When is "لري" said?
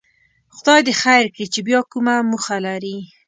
2.67-2.97